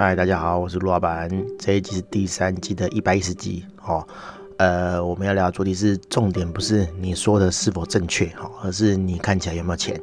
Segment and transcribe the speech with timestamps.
[0.00, 1.28] 嗨，大家好，我是陆老板。
[1.58, 4.06] 这一集是第三季的一百一十集，哦，
[4.56, 10.00] 呃，我们要聊的主题是重点，不是你说的是否正确，哈，而是你看起来有没有钱。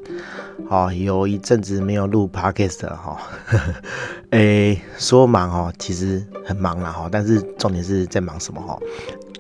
[0.70, 3.18] 好，有一阵子没有录 podcast 了，哈，
[4.32, 8.78] 诶，说忙哦，其实很忙啦，哈，但是重点是在忙什么，哈，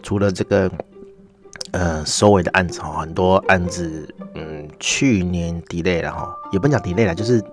[0.03, 0.71] 除了这个，
[1.71, 7.43] 呃，收尾的案子，哈，很多案子，嗯，去年 delay 了，哈，也不能讲 delay 了，就是。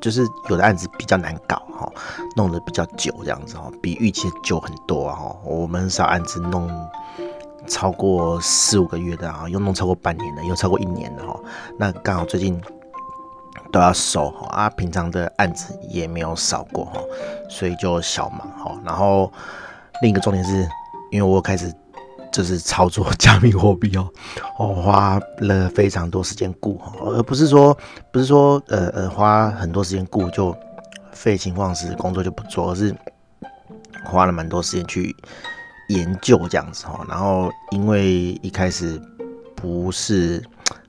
[0.00, 1.90] 就是有的案子比较难搞哈，
[2.36, 5.36] 弄得比较久这样子哈，比预期久很多哈。
[5.44, 6.70] 我们很少案子弄
[7.66, 11.38] 超过四五个月的啊，又弄超过半年的，又超过一年的哈。
[11.78, 12.60] 那刚好最近
[13.72, 17.00] 都要收哈啊，平常的案子也没有少过哈，
[17.48, 18.78] 所以就小忙哈。
[18.84, 19.32] 然后
[20.02, 20.68] 另一个重点是，
[21.10, 21.72] 因为我开始。
[22.36, 24.06] 就是操作加密货币哦，
[24.58, 27.74] 我 花了非常多时间顾，而不是说
[28.12, 30.54] 不是说呃呃花很多时间顾就
[31.12, 32.94] 废寝忘食工作就不做，而是
[34.04, 35.16] 花了蛮多时间去
[35.88, 37.02] 研究这样子哈。
[37.08, 39.00] 然后因为一开始
[39.54, 40.44] 不是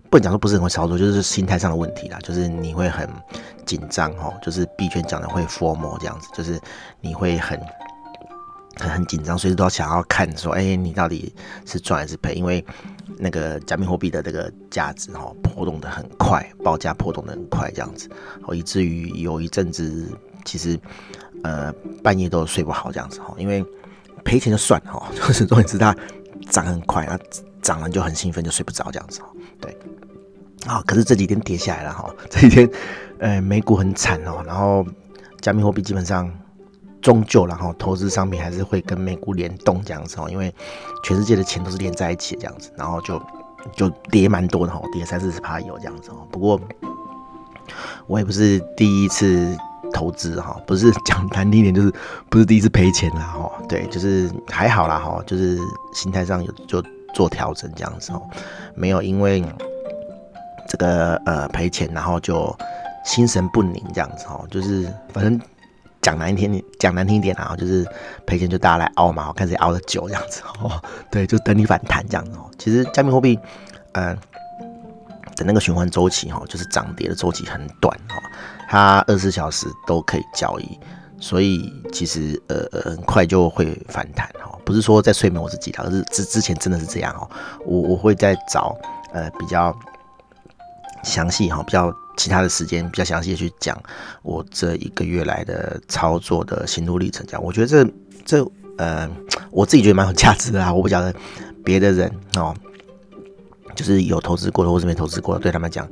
[0.09, 3.09] 不能讲说不是很会操作，就是心态上的问题啦，就是你会很
[3.65, 6.59] 紧张哈，就是币圈讲的会 FOMO 这样子，就是
[6.99, 7.57] 你会很。
[8.79, 11.33] 很很紧张，随时都要想要看说，哎、你到底
[11.65, 12.33] 是赚还是赔？
[12.33, 12.63] 因为
[13.17, 18.09] 那个加密货币的这个价值哈，波动的很快，报价波动的很快，这样子，
[18.43, 20.07] 哦，以至于有一阵子
[20.45, 20.79] 其实
[21.43, 23.65] 呃半夜都睡不好这样子哈，因为
[24.23, 25.95] 赔钱就算哈， 就是重点是它
[26.49, 27.19] 涨很快，它
[27.61, 29.77] 涨了就很兴奋，就睡不着这样子哈，对，
[30.67, 32.69] 啊，可是这几天跌下来了哈，这几天
[33.19, 34.85] 呃美股很惨哦，然后
[35.41, 36.31] 加密货币基本上。
[37.07, 40.53] 终究，然后投资商品还是会跟美股联动这样子哦，因为
[41.05, 43.17] 全世界的钱都是连在一起这样子，然后就
[43.73, 46.27] 就跌蛮多的哈，跌三四十趴有这样子哦。
[46.29, 46.59] 不过
[48.07, 49.55] 我也不是第一次
[49.93, 51.93] 投资哈，不是讲难听点就是
[52.29, 55.57] 不是第一次赔钱了哈，对，就是还好啦哈，就是
[55.93, 56.83] 心态上有就
[57.13, 58.21] 做调整这样子哦，
[58.75, 59.41] 没有因为
[60.67, 62.53] 这个呃赔钱然后就
[63.05, 65.39] 心神不宁这样子哦，就是反正。
[66.07, 67.85] 讲难听点，讲难听一点啊，就是
[68.25, 70.81] 赔钱就大家来熬嘛，看谁熬得久这样子 哦。
[71.11, 72.49] 对，就等你反弹这样子哦。
[72.57, 73.37] 其实加密货币，
[73.91, 74.15] 嗯、呃，
[75.35, 78.15] 的那个循环周期哈，就是涨跌的周期很短哈，
[78.69, 80.79] 它二十四小时都可以交易，
[81.19, 84.57] 所以其实呃很快就会反弹哈。
[84.63, 87.29] 不是说在催眠我自己，而是之之前真的是这样哦。
[87.65, 88.73] 我我会再找
[89.11, 89.77] 呃比较
[91.03, 91.93] 详细哈，比较。
[92.17, 93.81] 其他的时间比较详细的去讲
[94.23, 97.89] 我这一个月来的操作的心路历程，这样我觉得这
[98.25, 99.09] 这呃
[99.51, 101.13] 我自己觉得蛮有价值的啊，我不晓得
[101.63, 102.53] 别的人哦，
[103.75, 105.87] 就是有投资过的或是没投资过的，对他们讲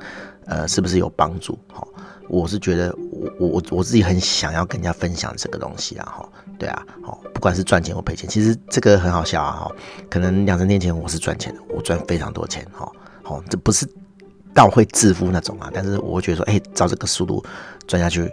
[0.45, 1.57] 呃是不是有帮助？
[1.71, 1.87] 哈，
[2.27, 9.71] 我是觉得我我我自己很想要跟人家分享这个东西啊，哈，对啊，好，不管是赚钱或赔钱，其实这个很好笑啊，哈，
[10.09, 12.91] 可能两三天前我是赚钱的，我赚非常多钱，哈，
[13.21, 13.87] 好，这不是。
[14.55, 17.43] 到会致富那种啊，但是我会觉得说，哎、照这个速度
[17.85, 18.31] 赚下去，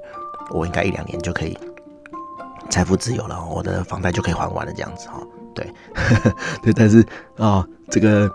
[0.51, 1.59] 我应该一两年就可以
[2.71, 5.21] 财富自由了，我的房贷就可以还完了，这样子哈。
[5.53, 5.71] 对，
[6.63, 7.01] 对，但是
[7.37, 8.31] 啊、哦，这个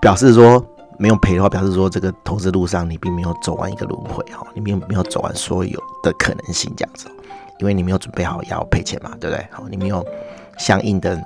[0.00, 0.62] 表示说
[0.98, 7.06] 没有赔的话，表示说这个投资路上你并没有走完一个轮回哈，你并没有走完所有的可能性这样子，
[7.60, 9.46] 因为你没有准备好要赔钱嘛，对不对？
[9.52, 10.04] 好，你没有
[10.58, 11.16] 相应的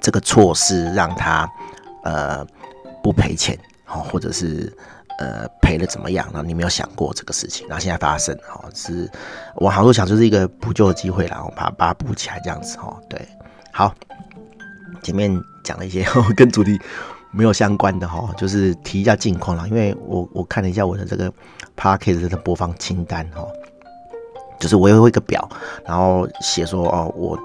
[0.00, 1.46] 这个措施让他
[2.04, 2.46] 呃
[3.02, 3.58] 不赔钱。
[3.86, 4.72] 哦，或者是
[5.18, 6.26] 呃赔了怎么样？
[6.32, 9.10] 然后你没有想过这个事情，然后现在发生，哦，是
[9.56, 13.20] 往好处想，就是一个补救的机会啦，我把把它补起来这样子，哦，对，
[13.72, 13.94] 好，
[15.02, 15.30] 前面
[15.62, 16.04] 讲了一些
[16.36, 16.80] 跟主题
[17.30, 21.32] 没有相关的哈，就是提一下近况啦，因为我我看了一下我的这个
[21.76, 23.46] Podcast 的播放清单哈，
[24.58, 25.48] 就是我有一个表，
[25.84, 27.38] 然后写说哦我。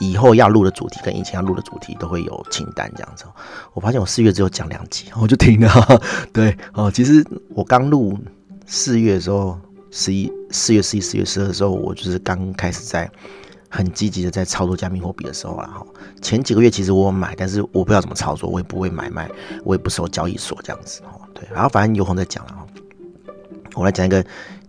[0.00, 3.24] 以后要录的主题跟以前要录的主题都会有清单这样子。
[3.72, 6.02] 我发现我四月只有讲两集，我就停了。
[6.32, 8.18] 对哦，其实我刚录
[8.66, 9.58] 四月的时候，
[9.90, 13.10] 十一四月十一、四月十二的时候，我就是刚开始在
[13.68, 15.66] 很积极的在操作加密货币的时候啦。
[15.66, 15.86] 哈，
[16.22, 19.30] 前几个月其实我买，但是我不知道怎么操作，我也不会买卖，
[19.64, 21.02] 我也不收交易所这样子。
[21.04, 22.52] 哦，对，然后反正有空再讲了。
[22.52, 22.66] 哈，
[23.74, 24.24] 我来讲一个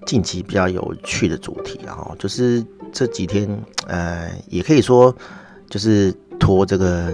[0.06, 2.66] 近期比较有趣的主题，然后就是。
[2.94, 3.46] 这几天，
[3.88, 5.14] 呃，也可以说
[5.70, 7.12] 就是托这个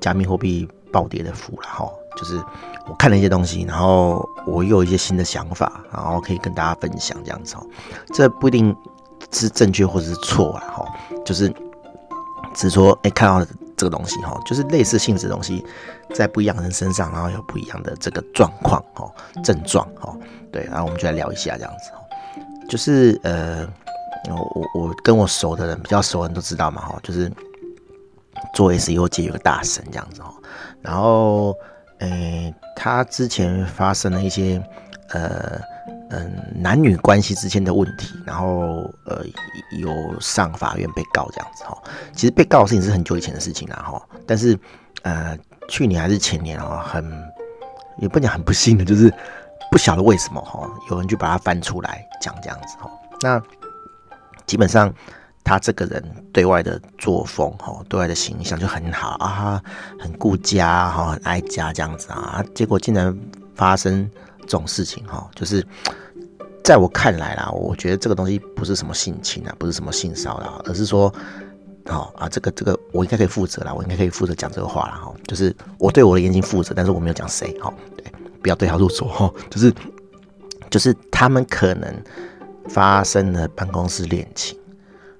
[0.00, 1.90] 加密货币暴跌的福了哈。
[2.16, 2.36] 就是
[2.88, 7.66] 我看了一些东西，然后我又有一些新的想法，然后可以跟大家分享这样子哦。
[8.14, 8.72] 这不一定
[9.32, 10.86] 是正确或者是错啊哈，
[11.24, 11.52] 就是
[12.54, 13.44] 只说哎看到
[13.76, 15.64] 这个东西哈，就是类似性质的东西，
[16.14, 19.12] 在不一样的人身上，然后有不一样的这个状况哈
[19.42, 20.16] 症状哈。
[20.52, 21.90] 对，然后我们就来聊一下这样子，
[22.68, 23.68] 就是呃。
[24.28, 27.30] 我我跟我熟的人比较熟的人都知道嘛，哈，就是
[28.54, 30.34] 做 SEO 界有个大神这样子哦。
[30.82, 31.54] 然后，
[31.98, 34.60] 诶、他之前发生了一些
[35.10, 35.60] 呃
[36.10, 39.24] 嗯男女关系之间的问题，然后呃
[39.78, 39.88] 有
[40.20, 41.80] 上法院被告这样子哈。
[42.12, 44.58] 其实被告的事情是很久以前的事情了哈，但是
[45.02, 45.38] 呃
[45.68, 47.08] 去年还是前年啊，很
[47.98, 49.12] 也不讲很不幸的，就是
[49.76, 52.90] 不晓得为什么哈，有人就把它翻出来讲这样子哈。
[53.20, 53.42] 那
[54.46, 54.90] 基本上。
[55.48, 56.02] 他这个人
[56.32, 59.62] 对外的作风，哈，对外的形象就很好啊，
[59.96, 63.16] 很顾家，哈，很爱家这样子啊，结果竟然
[63.54, 65.64] 发生这种事情，哈，就是
[66.64, 71.14] 在我看来啦，我觉得这个东西不是什么性侵啊，不是什么性骚扰，而是说，
[71.86, 78.04] 好啊，这个这个我应该可以负责啦，我应该可以负责讲这个话啦，哈，就是我对我的言行负责，但是我没有讲谁，哈，对，
[78.46, 79.74] 不要对号入座，哈，就是
[80.70, 81.92] 就是他们可能
[82.68, 84.56] 发生了办公室恋情。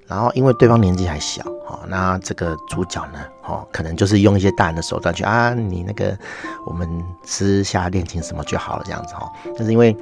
[0.07, 6.17] 然后，因为对方年纪还小，哈，那这个主角呢，哈，可能就是用一些大人的手段去啊，你那个
[6.65, 6.89] 我们
[7.25, 9.29] 私下恋情什么就好了，这样子哈。
[9.57, 9.97] 但是因为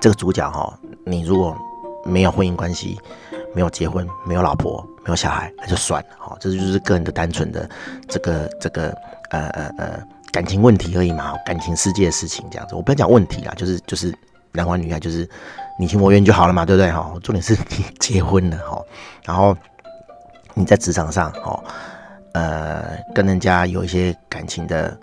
[0.00, 0.72] 这个主角哈，
[1.04, 1.58] 你如果
[2.04, 2.96] 没有婚姻关系，
[3.52, 7.68] 没有结婚，没有老婆，没有小孩，那就算了，哈，这就是个人的单纯的
[8.08, 8.96] 这个这个
[9.30, 10.02] 呃呃呃
[10.34, 12.74] 感情问题而已嘛，感情世界的事情这样子。
[12.74, 14.12] 我不要讲问题啦，就是就是
[14.52, 15.28] 男欢女爱，就是。
[15.76, 17.12] 你情我愿就好了嘛，对不对哈？
[17.20, 18.80] 重点是你结婚了哈，
[19.24, 19.56] 然后
[20.54, 21.60] 你在职场上哈，
[22.32, 24.96] 呃，跟人家有一些感情的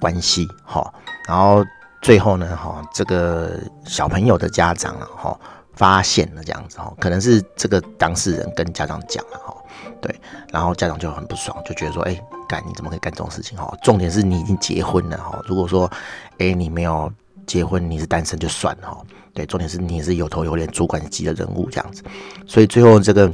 [0.00, 0.94] 关系哈，
[1.26, 1.64] 然后
[2.02, 5.36] 最后呢哈，这个小朋友的家长了哈，
[5.74, 9.56] 发现了这样子哈，可能是这个当事人跟家长讲了哈，
[10.00, 10.14] 对，
[10.52, 13.74] 然后家长就很不爽，就觉得说，哎，干你怎么可以干这种事情哈？
[13.82, 15.90] 重点是你已经结婚了哈，如果说，
[16.38, 17.10] 哎，你没有
[17.46, 19.02] 结婚，你是单身就算了哈。
[19.34, 22.02] 对，重点是你是有头有脸、主管级的人物这样子，
[22.46, 23.32] 所以最后这个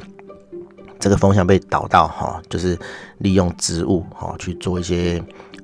[1.01, 2.79] 这个风向被导到哈，就是
[3.19, 5.21] 利用职务哈去做一些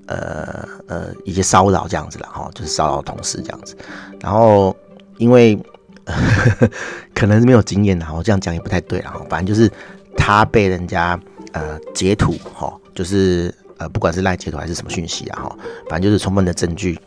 [0.07, 3.77] 呃呃一些骚扰这样子了哈，就是骚扰同事这样子。
[4.21, 4.77] 然后
[5.19, 5.57] 因为
[7.15, 9.21] 可能是没有经验的，我这样讲也不太对了哈。
[9.29, 9.71] 反正就是
[10.17, 11.19] 他被人家
[11.53, 15.57] 呃截图哈，就是呃不管是赖截图还是什么讯息啊哈，
[15.89, 16.99] 反正就是充分的证据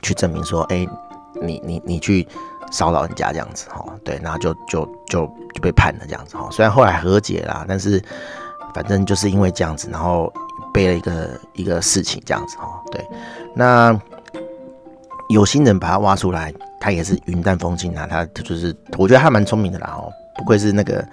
[0.00, 0.86] 去证明说，哎。
[1.40, 2.28] 你你你去
[2.70, 6.46] 骚扰人家这样子哈，对，然后就就就就被判了这样子哈。
[6.52, 8.00] 虽然后来和解啦，但是
[8.74, 10.32] 反正就是因为这样子，然后
[10.74, 12.80] 背了一个一个事情这样子哈。
[12.92, 13.04] 对，
[13.56, 13.98] 那
[15.32, 20.04] 有心人把他挖出来，他也是云淡风轻啊，他就是我觉得他蛮聪明的啦哈，
[20.36, 21.04] 不愧是那个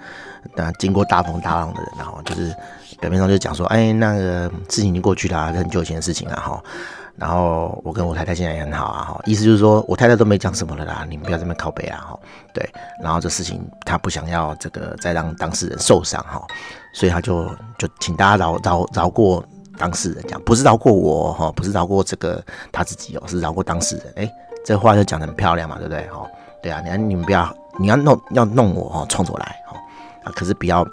[0.56, 2.54] 啊经过大风大浪的人，然后就是
[3.00, 6.62] 表面上就讲说，哎，那个事情已经过去了，很久以前的事情了哈。
[7.16, 12.18] 然后我跟我太太现在也很好啊，哈，意思就是说我太太都没讲什么了啦，你们不要这么靠北啊，哈，
[12.54, 12.66] 对，
[13.02, 16.42] 然后这事情他不想要这个再让当事人受伤哈，
[16.94, 17.44] 所以他就
[17.78, 19.44] 就请大家饶饶饶过
[19.80, 24.32] 当事人，讲不是饶过我哈，不是饶过这个他自己哦，是饶过当事人，哎，
[24.64, 26.26] 这话就讲得很漂亮嘛，对不对哈？
[26.62, 29.76] 对啊，你你们不要你要弄要弄我哈，冲着来哈，
[30.24, 30.86] 啊，可是不要。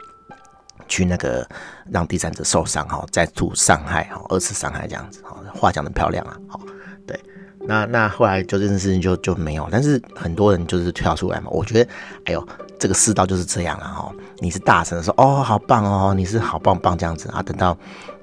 [0.90, 1.46] 去那个
[1.92, 6.62] 让第三者受伤哈，再度伤害哈，二次伤害这样子哈，话讲得漂亮啊，好，
[7.06, 7.20] 对，
[7.60, 11.92] 那那后来就这件事情就就没有，但是很多人就是跳出来嘛，我觉得，
[12.24, 12.48] 哎呦，
[12.80, 17.78] 这个世道就是这样啊哈，你是大神的时候，哦，好棒哦，你是好棒棒这样子啊，等到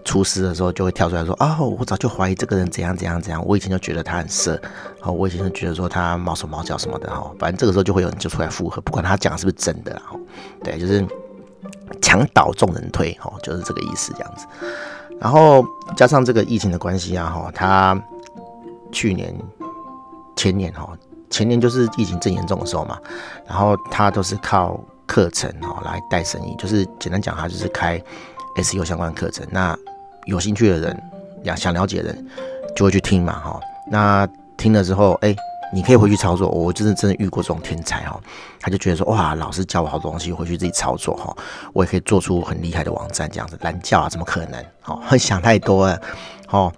[0.04, 4.60] 出事的时候就会跳出来说，哦，我早就怀疑这个人怎样怎样怎样，我以前就觉得他很色，
[5.02, 10.16] 哦，我以前就觉得说他毛手毛脚什么的哈，反正这个时候就会有人就出来附和，不管他讲是不是真的哈，
[10.62, 11.04] 对，就是。
[12.00, 14.46] 墙倒众人推，哈，就是这个意思，这样子。
[15.18, 15.64] 然后
[15.96, 17.98] 加上这个疫情的关系啊，哈，他
[18.92, 19.34] 去年、
[20.36, 20.90] 前年，哈，
[21.30, 22.98] 前年就是疫情正严重的时候嘛。
[23.46, 28.02] 然后他都是靠课程，哈，来带生意，就是简单讲，他就是开
[28.56, 29.46] S U 相关课程。
[29.50, 29.76] 那
[30.26, 31.02] 有兴趣的人，
[31.44, 32.26] 想想了解的人，
[32.74, 33.60] 就会去听嘛，哈。
[33.90, 34.26] 那
[34.56, 35.34] 听了之后，哎、
[35.72, 38.18] 你可以回去操作，我就是真的遇过这种天才哈，
[38.60, 41.36] 他就觉得说哇，老师教我好多东西，回去自己操作哈，
[41.72, 44.64] 我也可以做出很厉害的网站这样子，懒教啊，怎么可能？
[44.80, 46.00] 好， 想太多了，
[46.50, 46.72] 哦，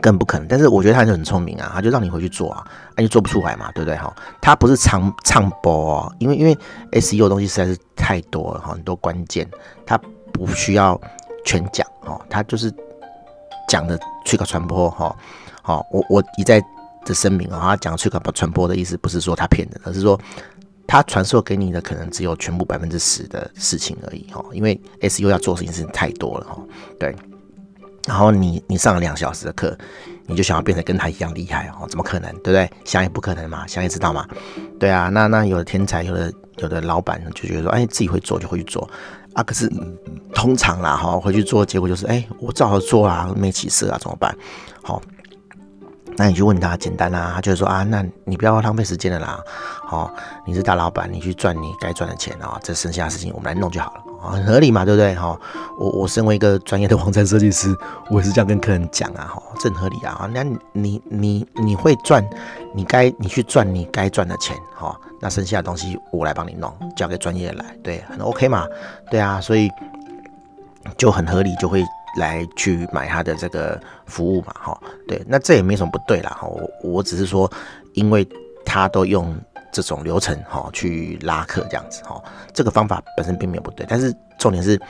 [0.00, 0.48] 更不可能。
[0.48, 2.64] 但是我觉得他就很聪明啊，他就让你回去做啊，
[2.96, 4.14] 那就做不出来嘛，对不对哈？
[4.40, 6.56] 他不是唱唱播哦，因为因为
[6.92, 9.46] SEO 的东西实在是太多了哈，很多关键，
[9.84, 9.98] 他
[10.32, 10.98] 不需要
[11.44, 12.72] 全讲哦，他就是
[13.68, 15.16] 讲的去个传播哈，
[15.62, 16.62] 好，我我一再。
[17.06, 20.18] 的声明啊，他讲去搞传播的意思不是说他骗人，而是说
[20.86, 26.62] 他传授给你的可能只有全部百分之十的事情而已哈，因为 S U 要做的事情是太多了哈，
[26.98, 27.14] 对。
[28.06, 29.76] 然后你你上了两小时的课，
[30.24, 31.86] 你就想要变得跟他一样厉害哦？
[31.90, 32.70] 怎么可能，对不对？
[32.86, 34.26] 想也不可能嘛，想也知道嘛，
[34.80, 35.10] 对啊。
[35.10, 38.88] 那那有的天才，有的有的老板就觉得说，哎，自己会做就会去做
[39.34, 39.42] 啊。
[39.42, 39.70] 可是
[40.34, 44.34] 通常啦，哈，回去做结果就是，哎，我照着做啊，没起色啊，怎么办？
[44.82, 45.00] 好，
[46.16, 49.38] 那你就问他简单啊，他就会说啊，那你不要浪费时间了啦。
[49.86, 50.10] 好，
[50.46, 54.00] 你是大老板，你去赚你该赚的钱啊，这剩下的事情我们来弄就好了。
[54.24, 55.14] 很合理嘛，对不对？
[55.14, 55.38] 哈，
[55.78, 57.76] 我我身为一个专业的网站设计师，
[58.10, 60.26] 我也是这样跟客人讲啊，哈，这很合理啊。
[60.32, 62.26] 那你你你会赚，
[62.74, 68.68] 你该你去赚你该赚的钱，哈，那剩下的东西我来帮你弄，交给专业来，对，很 OK 嘛，
[69.10, 69.70] 对啊，所以
[70.98, 71.82] 就很合理，就会
[72.18, 74.78] 来去买他的这个服务嘛，哈，
[75.08, 77.50] 对，那这也没什么不对啦，哈，我我只是说，
[77.94, 78.28] 因为
[78.66, 79.34] 他都用。
[79.74, 84.80] 这种流程哈，去拉客这样子哈，这个方法本身并没有不对，但是重点是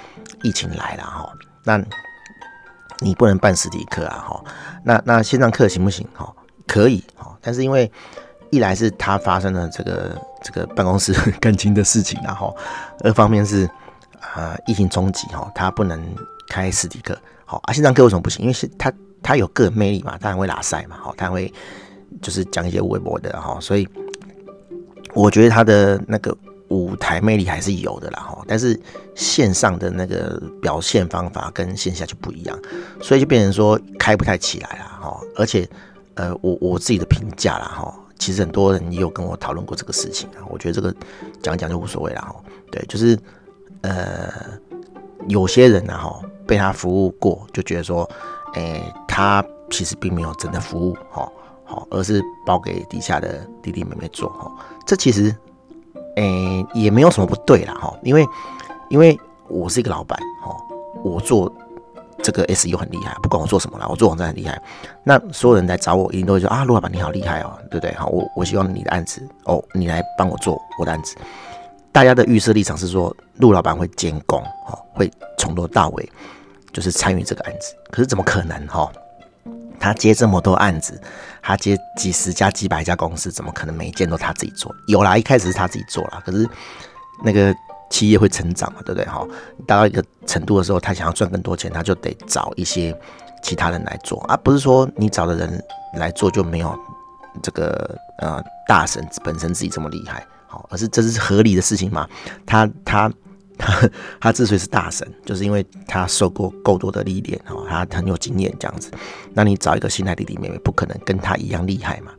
[0.42, 1.32] 疫情来了哈，
[1.64, 1.82] 那
[2.98, 4.44] 你不能办实体课啊哈，
[4.84, 6.30] 那那线上课行不行哈？
[6.66, 7.90] 可以哈，但是因为
[8.54, 12.56] 一来是他发生了这个这个办公室 感情的事情然后，
[13.00, 13.68] 二方面是
[14.20, 16.00] 啊疫情冲击哈，他不能
[16.48, 18.42] 开实体课，好啊线上课为什么不行？
[18.42, 18.92] 因为是他
[19.22, 21.52] 他有个人魅力嘛，当然会拉赛嘛，好，他会
[22.22, 23.88] 就是讲一些微博的哈，所以。
[25.12, 26.36] 我觉得他的那个
[26.70, 28.76] 舞台魅力还是有的啦哈，但是
[29.14, 32.58] 线上的那个表现方法跟线下就不一样，
[33.00, 35.20] 所以就变成说开不太起来了哈。
[35.36, 35.68] 而且
[36.14, 40.40] 呃，我我自己的评价啦哈，其实很多人也有跟我讨论过这个事情啊。
[40.48, 40.94] 我觉得这个
[41.42, 42.34] 讲讲就无所谓了哈。
[42.70, 43.18] 对，就是
[43.82, 44.32] 呃，
[45.28, 48.08] 有些人呢哈，被他服务过，就觉得说，
[48.54, 51.30] 诶，他其实并没有真的服务哈。
[51.66, 54.50] 好，而是包给底下的弟弟妹妹做哈，
[54.86, 55.34] 这其实，
[56.16, 58.26] 诶、欸、也没有什么不对啦哈，因为
[58.88, 60.56] 因为我是一个老板哈，
[61.02, 61.52] 我做
[62.24, 64.58] 这个 SEO 很厉害，不管我做什么啦，我做网站很厉害，
[65.04, 67.94] 那所有人来找我一定都会说啊，陆老板你好厉害哦，对不对？
[67.96, 71.14] 好，我我希望你的案子哦，你来帮我做我的案子，
[71.92, 76.10] 大家的预设立场是说陆老板会监工哈，会从头到尾
[76.72, 78.90] 就是参与这个案子，可是怎么可能哈？
[79.78, 80.98] 他接这么多案子，
[81.42, 84.74] 他接几十家、几百家公司，怎么可能每一件都他自己做？
[84.86, 86.48] 有啦，一开始是他自己做啦，可是
[87.22, 87.54] 那个
[87.90, 89.04] 企业会成长嘛，对不对？
[89.06, 89.26] 哈，
[89.66, 92.96] 达到一个程度的时候，他想要赚更多钱，他就得找一些
[93.42, 95.62] 其他人来做，而、不是说你找的人
[95.96, 96.78] 来做就没有
[97.42, 102.08] 这个呃大神本身自己这么厉害，好，而是这是合理的事情嘛？
[102.46, 103.12] 他他。
[103.56, 103.88] 他
[104.20, 108.90] 他之所以是大神，就是因为他受过够多的历练哦，他很有经验这样子。
[109.32, 112.10] 那你找一个新来弟弟妹妹，不可能跟他一样厉害嘛？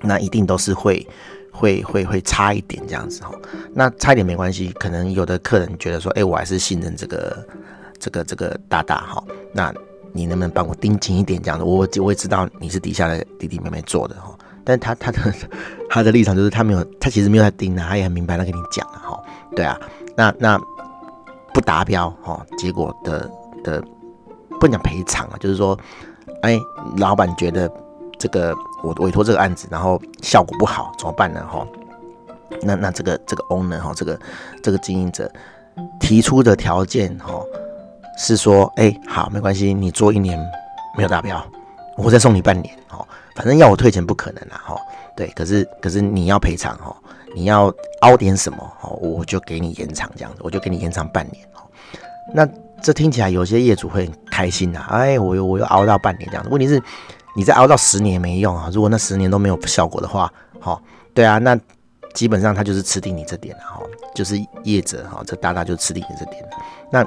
[0.00, 1.06] 那一定都是会
[1.52, 3.30] 会会会差一点这样子哈。
[3.72, 7.46] 那差一点没关系，可能有的客人觉得说，哎、我还是信任这个
[8.00, 9.22] 这个这个大大哈。
[9.52, 9.72] 那
[10.12, 11.64] 你能不能帮我盯紧一点这样子？
[11.64, 15.34] 我我会知道你是底下的弟弟妹妹做的哈，但他他的
[15.88, 19.22] 他的立场就是他没有，他其实没有在盯的，他也很明白的跟你讲了哈。
[19.54, 19.78] 对啊。
[20.14, 20.60] 那那
[21.54, 23.30] 不达标哈，结果的
[23.64, 23.82] 的
[24.60, 25.78] 不能讲赔偿啊，就是说，
[26.42, 26.58] 哎，
[26.98, 27.70] 老板觉得
[28.18, 31.46] 这个我委托这个案子，然后效果不好，怎么办呢？
[31.50, 31.66] 哈，
[32.62, 34.18] 那那这个这个 owner 哈，这个
[34.62, 35.30] 这个经营者
[36.00, 37.40] 提出的条件哈，
[38.18, 40.38] 是说，哎，好，没关系，你做一年
[40.96, 41.44] 没有达标，
[41.96, 44.76] 我再送你半年，哈，反正要我退钱不可能啦，哈，
[45.16, 46.94] 对，可是可是你要赔偿哈。
[47.34, 47.72] 你要
[48.02, 51.64] 凹点什么哦，我就给你延长这样子，我就给你延长半年哦。
[52.34, 52.46] 那
[52.82, 56.50] 这听起来有些业主会很开心呐，哎，我又我又熬到半年这样子。
[56.50, 56.78] 问题是，
[57.34, 58.70] 你再熬到十年没用啊。
[58.72, 60.82] 如果那十年都没有效果的话，好，
[61.14, 61.58] 对啊，那
[62.14, 63.80] 基本上他就是吃定你这点了哈，
[64.14, 66.44] 就是业者哈，这大大就吃定你这点。
[66.90, 67.06] 那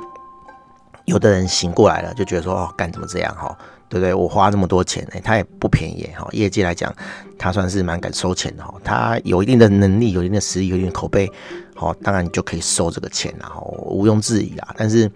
[1.06, 3.56] 有的人醒过来了，就觉得说哦，干怎么这样哈？
[3.88, 4.12] 对不对？
[4.16, 6.28] 我花这么多钱，哎，他也不便宜哈。
[6.32, 6.92] 业界来讲，
[7.38, 8.74] 他算是蛮敢收钱的哈。
[8.84, 11.32] 他有一定的能力，有一定的实力，有一定的口碑，
[11.76, 14.74] 好，当然你就可以收这个钱，然后毋庸置疑啊。
[14.76, 15.10] 但是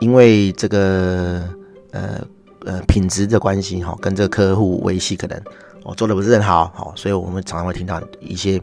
[0.00, 1.46] 因为这个
[1.90, 2.18] 呃
[2.64, 5.40] 呃品质的关系哈，跟这个客户维系可能
[5.84, 8.60] 哦做的不是很好，好，所以我们常常会听到一些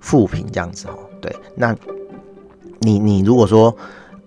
[0.00, 0.94] 负评这样子哈。
[1.20, 1.74] 对，那
[2.80, 3.74] 你你如果说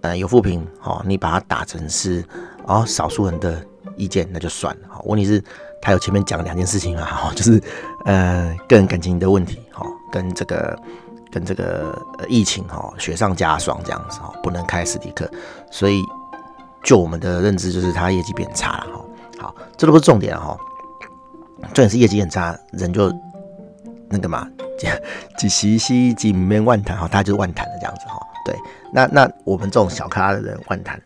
[0.02, 2.24] 呃有负评，哦，你把它打成是
[2.66, 3.64] 哦少数人的。
[3.98, 5.44] 意见那就算了哈，问题是，
[5.82, 7.62] 他有前面讲两件事情啊，哈，就是
[8.06, 10.80] 呃个人感情的问题哈，跟这个
[11.30, 15.30] 跟这个呃疫情哈雪上加霜这样子哈，不能开实体课，
[15.70, 16.02] 所以
[16.82, 19.06] 就我们的认知就是他业绩变差了哈。
[19.40, 20.58] 好，这都不是重点哈，
[21.74, 23.12] 重点是业绩很差，人就
[24.10, 24.48] 那个嘛，
[25.38, 28.20] 几十西几面万谈哈，他就是万谈的这样子哈。
[28.46, 28.56] 对，
[28.94, 31.02] 那那我们这种小咖的人万谈。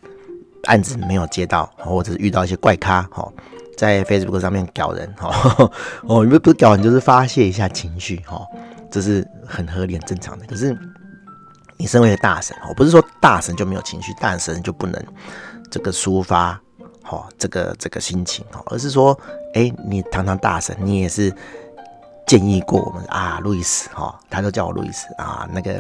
[0.66, 3.30] 案子没有接到，或者是遇到一些怪咖，哈，
[3.78, 5.30] 在 Facebook 上面搞人，哈，
[6.08, 8.48] 哦，你们不是搞人，就是发泄一下情绪，哈，
[8.90, 10.46] 这是很合理、很正常的。
[10.46, 10.74] 可是
[11.76, 15.04] 你身为大神，我不是说大神就没有情绪，大神就不能
[15.70, 16.58] 这个抒发，
[17.04, 19.18] 哈，这个这个心情，哈，而是说，
[19.54, 21.32] 哎，你堂堂大神，你也是
[22.26, 25.74] 建议过我们啊，路易斯，哈，他都叫我路易斯啊，那个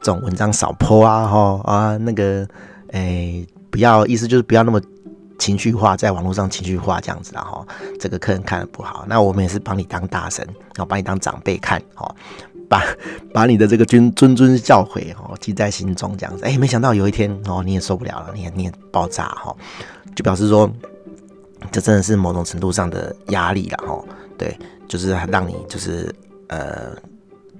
[0.00, 2.46] 这种文章少 po 啊，哈啊，那个，
[2.92, 4.80] 哎，不要，意思就是不要那么。
[5.38, 7.64] 情绪化，在网络上情绪化这样子，然后
[8.00, 10.42] 这个客人看的不好，那我们也是帮你当大神，
[10.74, 12.16] 然后把你当长辈看，哦，
[12.68, 12.82] 把
[13.32, 19.54] 把你的这个尊尊尊教诲哦记在心中这样子，哎，没想到有一天哦你也受不了了，你也你也爆炸哈，
[20.14, 20.70] 就表示说
[21.70, 24.04] 这真的是某种程度上的压力了哈，
[24.36, 24.58] 对，
[24.88, 26.14] 就是让你就是
[26.48, 26.90] 呃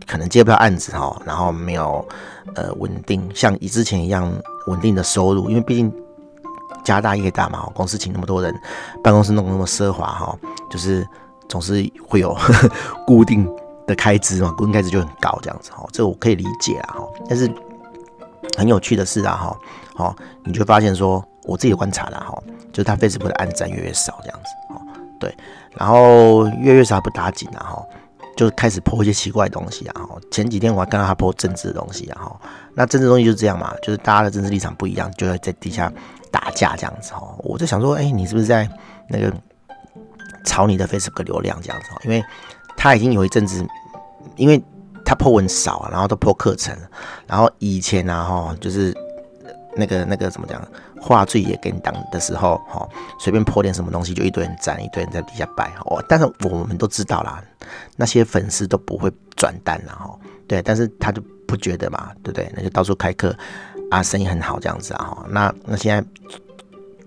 [0.07, 2.07] 可能接不到案子哈，然后没有
[2.55, 4.33] 呃稳定像以之前一样
[4.67, 5.93] 稳定的收入，因为毕竟。
[6.85, 8.55] 家大业大嘛，公司请那么多人，
[9.03, 10.39] 办公室弄那么奢华哈，
[10.71, 11.05] 就是
[11.49, 12.37] 总是会有
[13.05, 13.45] 固定
[13.87, 17.09] 的开支嘛，固定开支就很高这样子哈，这个我可以理解啊哈。
[17.29, 17.51] 但是
[18.57, 19.57] 很有趣的是啊哈，
[19.95, 22.37] 好，你就发现说，我自己观察了哈，
[22.73, 24.81] 就是他 Facebook 的按赞越来越少这样子哈，
[25.21, 25.37] 对，
[25.77, 27.87] 然后越来越少不打紧啊哈，
[28.37, 30.17] 就开始泼一些奇怪的东西啊哈。
[30.31, 32.41] 前几天我还看到他泼政治的东西啊哈，
[32.75, 35.93] 那政治东西就是这样嘛，就是大家的政治立场不一样，就会在底下。
[36.29, 38.69] 打架这样子哦，我就想说，哎，你是不是在
[39.09, 39.33] 那个
[40.45, 42.01] 炒你的 Facebook 流量这样子哦？
[42.05, 42.23] 因为
[42.77, 43.67] 他已经有一阵子，
[44.37, 44.63] 因为
[45.05, 46.77] 他破文少，然后都破课程，
[47.27, 48.95] 然后以前啊哈，就是
[49.77, 50.61] 那个那个怎么讲，
[51.01, 56.03] 话最也跟党的时候哈，随便破点什么东西就一堆人赞，一堆人在底下摆哦。
[56.09, 57.43] 但是我们都知道啦，
[57.97, 62.53] 那些粉丝都不会转单了哈，对，但是他就不觉得嘛，对不对？
[62.57, 63.37] 那就到处开课。
[63.89, 66.05] 啊，生意很好这样子啊，那那现在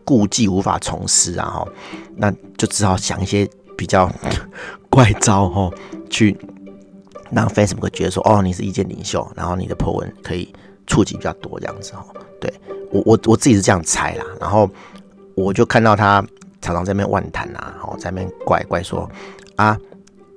[0.06, 1.68] 故技无法重施啊，哈，
[2.16, 3.46] 那就只好想一些
[3.80, 4.12] 比较
[4.90, 5.72] 怪招哈，
[6.10, 6.38] 去
[7.32, 10.54] 让 Facebook 觉得说，哦，你是意见领袖，然后你的 po 文可以
[10.86, 12.06] 触及比较多这样子哈。
[12.42, 12.54] 对
[12.92, 14.70] 我我我自己是这样猜啦，然后
[15.34, 16.22] 我就看到他
[16.62, 19.10] 常常在那边乱谈啊，然后在那边怪怪说
[19.56, 19.78] 啊，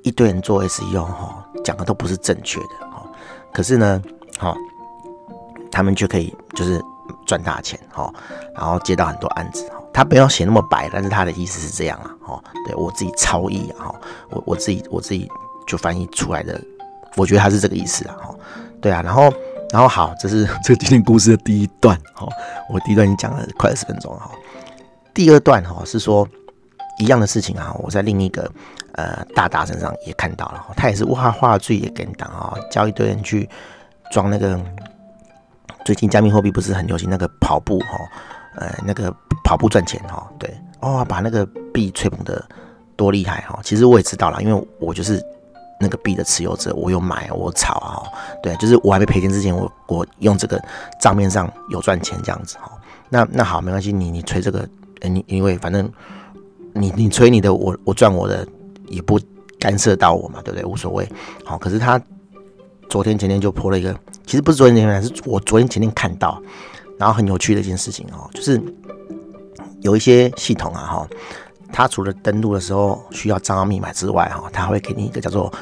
[0.05, 3.11] 一堆人做 SEO 哈，讲的都不是正确的哈，
[3.53, 4.01] 可是呢，
[4.39, 4.57] 哈。
[5.75, 6.79] 他们就可以就是
[7.33, 8.13] 赚大钱哈，
[8.55, 9.77] 然后接到很多案子哈。
[9.91, 12.45] 他不要写那么白，但是他的意思是这样啊哈。
[12.67, 15.27] 对我自己超译啊哈，我我自己我自己
[15.67, 16.61] 就翻译出来的，
[17.17, 18.35] 我觉得他是这个意思啊哈。
[18.83, 19.33] 对啊，然后
[19.71, 22.29] 然后好，这是 这个今天故事的第一段哈。
[22.69, 24.31] 我第一段已经讲了快二十分钟哈。
[25.15, 26.29] 第二段哈是说
[26.99, 28.51] 一样的事情啊，我在另一个
[28.93, 33.49] 呃大大身上也看到了，他也是画画最也跟档啊，教一堆人去
[34.11, 34.61] 装那个。
[35.85, 37.99] 最近加密货币不是很流行那个跑步哈，
[38.57, 42.45] 呃，那个跑步赚钱哈，对，哦，把那个币吹捧得
[42.97, 43.59] 多厉害哈。
[43.63, 45.21] 其实我也知道了，因为我就是
[45.81, 48.03] 那个币的持有者，我有买，我炒啊，
[48.43, 50.63] 对，就是我还没赔钱之前，我我用这个
[51.01, 52.71] 账面上有赚钱这样子哈。
[53.09, 54.69] 那那好，没关系，你你吹这个，
[55.03, 55.91] 你因为反正
[56.73, 58.47] 你你吹你的，我我赚我的，
[58.87, 59.19] 也不
[59.59, 60.65] 干涉到我嘛，对不对？
[60.65, 61.09] 无所谓。
[61.45, 62.01] 好，可是他。
[62.89, 63.95] 昨天前天就 po 了一个，
[64.27, 66.41] 其实不是昨天前天，是我昨天前天看到，
[66.99, 68.61] 然后很有趣的一件事情哦，就是
[69.81, 71.09] 有一些系统啊哈，
[71.73, 75.53] 它除了登录的时候需要账号密码之外哈，它会给你一个叫做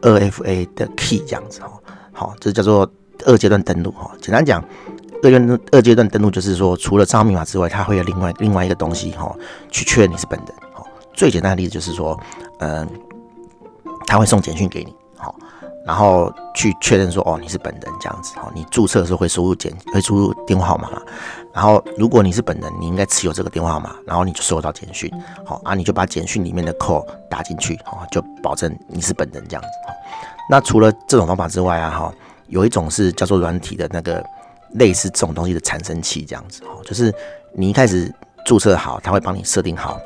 [0.00, 1.72] 二 FA 的 key 这样子哈，
[2.12, 2.90] 好，这叫做
[3.26, 4.10] 二阶段登录哈。
[4.20, 4.64] 简单讲，
[5.22, 9.34] 二阶段二阶段登录就是说，除了账号密码之外，它会有另外另外一个东西哈，
[9.70, 10.48] 去确认你是本人。
[10.72, 12.18] 哈，最简单的例子就是说，
[12.60, 12.88] 嗯，
[14.06, 14.94] 他会送简讯给你。
[15.84, 21.00] 然后去确认说，哦，你是本人这样子，哦，你注册的时候会输入简，会输入电话号码嘛？
[21.52, 25.10] 然后如果你是本人，你应该持有这个电话号码，然后你就收到简讯，
[25.44, 29.68] 好啊，你就把简讯里面的 code 打进去，哦，就保证你是本人这样子。
[30.50, 32.12] 那除了这种方法之外啊，哈，
[32.48, 34.22] 有一种是叫做软体的那个
[34.74, 37.12] 类似这种东西的产生器这样子，哦，就是
[37.54, 38.14] 你一开始
[38.44, 39.98] 注册好，他会帮你设定好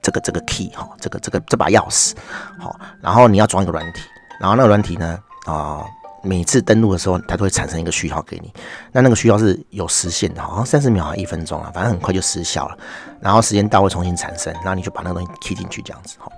[0.00, 2.14] 这个这个 key 哈，这个这个这把钥匙，
[2.58, 4.00] 好，然后你要装一个软体。
[4.40, 5.84] 然后那个软体呢，啊、
[6.22, 8.52] 每次登录的时候，它都会产生一个序号给你。
[8.92, 12.78] 那那个序号是有时限的，好像三十秒还一分钟啊，反正很快就失效了。
[13.20, 16.30] 然后时间到会重新产生，然后你就把那个东西踢进去，这样子哈。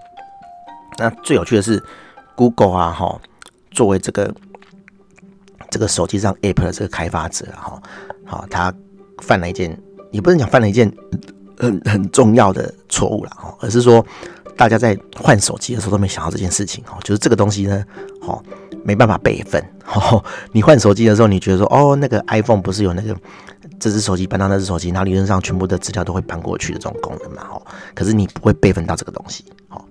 [0.98, 1.82] 那最有趣的是
[2.36, 3.20] ，Google 啊，哈，
[3.70, 4.34] 作为这个
[5.70, 7.82] 这个手机上 App 的这个开发者哈，
[8.24, 8.72] 好，他
[9.22, 9.78] 犯了一件，
[10.10, 10.90] 也不能讲犯了一件
[11.58, 14.04] 很很重要的错误了哈，而是说。
[14.60, 17.82] 大家在换手机的时候都没想到这件事情哦，就是这个东西呢，
[18.20, 18.44] 哦，
[18.84, 19.58] 没办法备份。
[19.88, 23.16] 哦，你换手机的时候，你觉得说，哦，那个 iPhone 不是有那个
[23.78, 27.46] 这只手机搬到那只手机，然后理论上全部的资料都会搬过去的这种功能嘛？
[27.50, 27.62] 哦，
[27.94, 29.82] 可是你不会备份到这个东西，哦，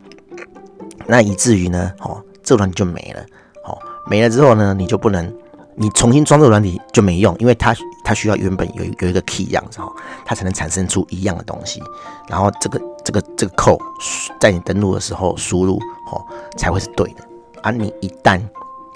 [1.07, 3.25] 那以至于呢，哦，这个软体就没了，
[3.65, 3.75] 哦，
[4.07, 5.25] 没了之后呢，你就不能，
[5.81, 9.89] 你重新装这个软体就没用，因为它它需要原本有有一个 key 样子哈，
[10.25, 11.81] 它才能产生出一样的东西，
[12.27, 13.79] 然后这个这个这个 code
[14.41, 15.79] 在你登录的时候输入
[16.11, 16.21] 哦
[16.57, 17.23] 才会是对的。
[17.63, 18.41] 而、你一旦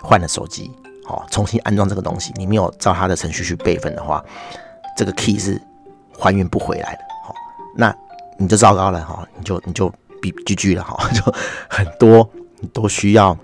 [0.02, 0.70] 换了手机，
[1.06, 4.22] 好，重新安装这个东西，你没有照它的程序去备份的话，
[4.98, 5.62] 这个 key 是
[6.20, 7.34] 还原不回来的，好，
[7.78, 7.96] 那
[8.38, 9.90] 你就糟糕了哈，你就你就
[10.22, 11.22] 比 GG 了哈， 就
[11.70, 12.30] 很多
[12.74, 13.38] 都需要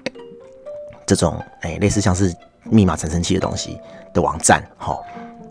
[1.05, 3.79] 这种哎、类似像是密码产生器的东西
[4.13, 4.97] 的网站，哈，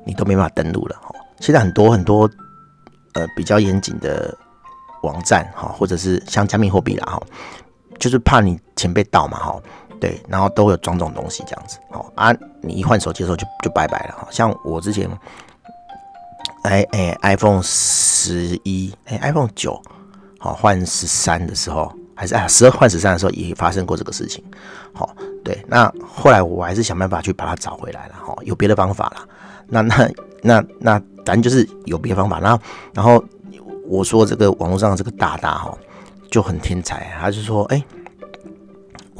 [0.04, 2.28] 你都没办法登录了，哈，现在很多很多
[3.14, 4.36] 呃比较严谨的
[5.02, 7.22] 网站，哈，或者是像加密货币啦，哈，
[7.98, 9.62] 就是怕你钱被盗嘛，哈。
[10.00, 14.28] 对，然后都有装这种东西这样子，好啊，你一换手机的时候就就拜拜了哈。
[14.30, 15.10] 像我之前，
[16.62, 19.82] 哎哎，iPhone 十一，哎，iPhone 九，
[20.38, 24.42] 好换十三的时候，还是啊十二换十三的时候也发生过这个事情，
[24.92, 29.28] 好，对，那后来我还是想办法去把它找回来了，哈，有别的方法了。
[29.68, 30.10] 那那
[30.42, 32.60] 那那咱就是有别的方法，然后
[32.92, 33.24] 然后
[33.86, 35.78] 我说这个网络上的这个大大哈
[36.28, 37.80] 就很天才，他就说哎。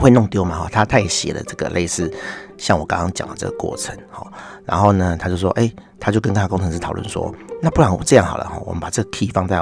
[0.01, 0.61] 会弄丢嘛？
[0.61, 2.09] 哈，他他也写了这个类似
[2.57, 4.25] 像我刚刚讲的这个过程，哈，
[4.65, 9.61] 然后呢，他就说，哎，他就跟他工程师讨论说，那不然我这样好了，哈，我们把这个 key 放在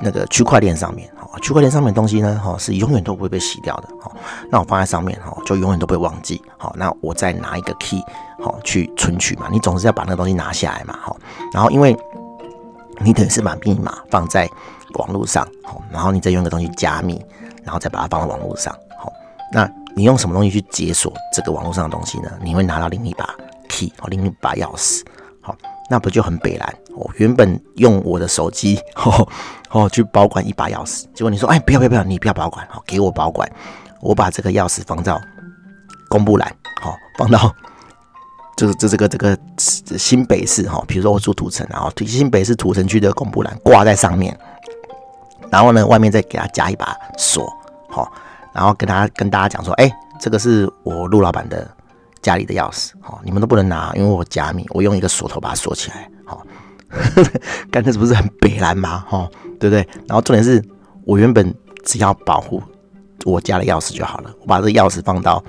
[0.00, 1.08] 那个区块链上面，
[1.40, 4.10] 区块链上面的东西呢，哈，是永远都不会被洗掉的，哈，
[4.50, 8.02] 那我放在上面，哈，就永远都不会忘记，好，那我再拿一个 key，
[8.42, 11.14] 好，去存取嘛，你总是要把那个东西拿下来嘛，哈，
[11.52, 11.96] 然后因为
[13.00, 14.48] 你等于是把密码放在
[14.98, 17.20] 网络上，好，然后你再用一个东西加密，
[17.62, 18.72] 然后再把它放到网络上。
[18.98, 19.12] 好
[19.52, 22.30] 那你用什么东西去解锁这个网络上的东西呢？
[22.42, 23.28] 你会拿到另一把
[23.68, 25.02] key 哦，另一把钥匙。
[25.90, 26.74] 那不就很北蓝？
[26.94, 29.28] 我原本用我的手机 哦
[29.70, 33.50] 哦去保管一把钥匙，结果你说哎不要不要不要，你不要保管，好给我保管，
[34.00, 35.20] 我把这个钥匙放到
[36.08, 37.54] 公布栏，好放到
[38.56, 44.38] 这个这这个这个新北市哈，比如说我住土城，然后新北市土城区的公布栏挂在上面，
[45.50, 47.52] 然后呢外面再给它加一把锁，
[47.88, 48.10] 好。
[48.54, 51.68] 然后跟他跟大家讲说，哎，这个是我陆老板的
[52.24, 56.42] 家里的钥匙，哦，你们都不能拿，因为我加密，我用一个锁头把它锁起来，好，
[57.70, 59.04] 干 这不是很北烂吗？
[59.06, 59.28] 哈，
[59.60, 59.86] 对不对？
[60.08, 60.64] 然后重点是
[61.04, 62.62] 我原本只要保护
[63.26, 65.44] 我家的钥匙就好了，我把这个钥匙放到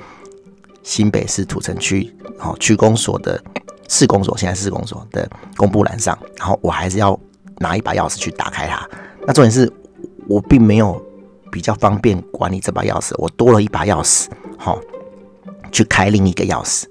[0.84, 3.42] 新北市土城区，哦，区公所的
[3.88, 7.18] 市公所，现在市公所的公布栏上，然后我还是要
[7.60, 8.86] 拿一把钥匙去打开它。
[9.26, 9.72] 那重点是
[10.28, 11.02] 我并没有。
[11.52, 14.78] 比较方便管理这把钥匙，我多了一把钥匙，好，
[15.76, 16.86] 去开另一个钥匙，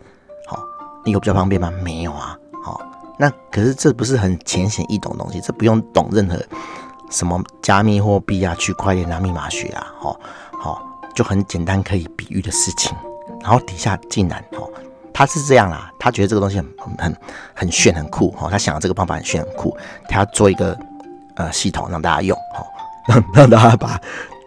[0.46, 0.62] 好，
[1.06, 1.72] 你有比较方便吗？
[1.82, 2.78] 没有啊，好，
[3.18, 6.38] 那可是这不是很浅显易懂的东西，这不用懂任何
[7.10, 10.20] 什么加密货币啊、区块链啊、密码学啊，好，
[10.60, 12.94] 好，就很简单可以比喻的事情，
[13.40, 14.68] 然后底下竟然，哦，
[15.14, 16.66] 他是这样啦，他觉得这个东西很
[16.98, 17.16] 很
[17.54, 19.74] 很炫很酷，哦，他想这个方法很炫很酷，
[20.10, 20.78] 他要做一个
[21.36, 22.66] 呃系统让大家用，好，
[23.08, 23.98] 让让大家把。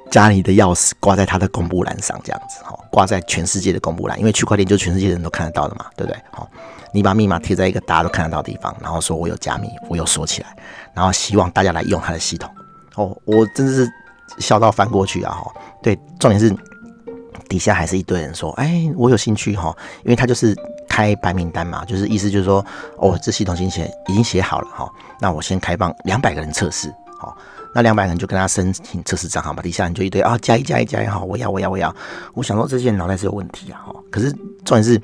[0.09, 6.19] 家里的钥匙挂在他的公布栏上，这样子哈，挂在全世界的公布栏，因为区块链就全世界人都看得到的嘛，对不对？
[6.31, 6.49] 好，
[6.91, 10.55] 你把密码贴在一个大家都看得到的地方，然后说我有加密，我有锁起来，
[10.93, 12.49] 然后希望大家来用他的系统。
[12.95, 13.87] 哦，我真的是
[14.39, 15.33] 笑到翻过去啊！
[15.33, 15.51] 哈，
[15.83, 16.55] 对，重点是
[17.47, 20.55] 底下还是一堆人说，哎，我有兴趣哈，因为他就是
[20.89, 22.65] 开白名单嘛，就是意思就是说，
[22.95, 24.89] 哦，这系统已经写已经写好了哈，
[25.19, 27.37] 那我先开放两百个人测试，好。
[27.73, 31.95] 那两百人就跟他申请测试账号嘛，底下人就一堆啊，加一加一加一好，我要我要我要，
[32.33, 33.95] 我想说这些人脑袋是有问题啊哈。
[34.09, 34.31] 可是
[34.65, 34.99] 重点是，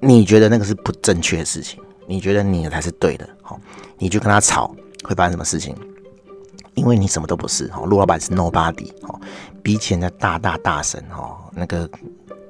[0.00, 3.54] 你觉得那个是不正确的事情，你觉得你才是对的哈，
[3.98, 5.76] 你就跟他吵，会发生什么事情？
[6.74, 9.18] 因为你什么都不是哈，陆老板是 nobody 哈，
[9.62, 11.86] 比起人家大大大神哈，那个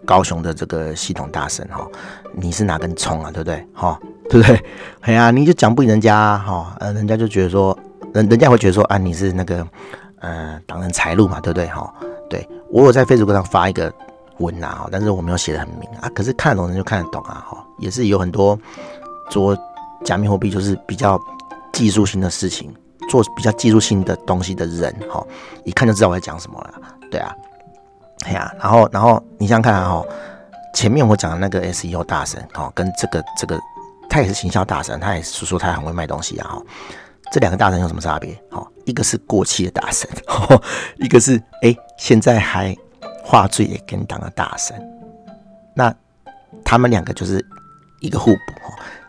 [0.04, 1.84] 高雄的这个系统大神哈，
[2.32, 3.32] 你是哪根葱啊？
[3.32, 3.66] 对不对？
[3.72, 4.64] 哈，对不对？
[5.00, 7.76] 哎呀，你就讲不赢人家哈，呃，人家就觉得说。
[8.14, 9.66] 人人家会觉得说啊，你是那个，
[10.20, 11.66] 呃，挡人财路嘛，对不对？
[11.68, 11.92] 哈，
[12.28, 13.92] 对，我有在 Facebook 上发一个
[14.38, 18.58] 文啊，但是我没有写得很明啊，可是看得懂人就看得懂啊，哈，也是有很多
[19.30, 19.56] 做
[20.04, 21.20] 加密货币就是比较
[21.72, 22.74] 技术性的事情，
[23.10, 25.24] 做比较技术性的东西的人，哈，
[25.64, 26.74] 一看就知道我在讲什么了，
[27.10, 27.34] 对啊，
[28.24, 30.04] 哎呀，然后然后你想想看啊，哈，
[30.74, 33.58] 前面我讲的那个 SEO 大神，哈，跟这个这个
[34.08, 36.62] 他也是行销大神，他也是说他很会卖东西啊，哈。
[37.30, 38.36] 这两个大神有什么差别？
[38.50, 40.08] 好，一个是过气的大神，
[40.96, 42.76] 一个是哎，现在还
[43.22, 44.76] 话最也跟当的大神。
[45.74, 45.94] 那
[46.64, 47.44] 他们两个就是
[48.00, 48.40] 一个互补。